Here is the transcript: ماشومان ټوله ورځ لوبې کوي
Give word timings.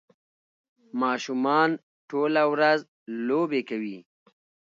ماشومان 1.01 1.69
ټوله 2.09 2.43
ورځ 2.53 2.79
لوبې 3.27 3.61
کوي 3.69 3.97